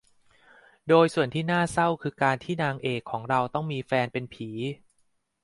[0.87, 4.49] โดยส่วนที่น่าเศร้าคือการที่นางเอกของเราต้องมีแฟนเป็นผี